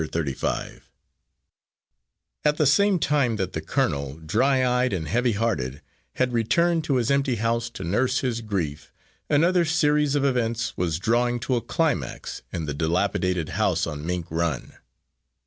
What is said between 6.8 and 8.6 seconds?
to his empty house to nurse his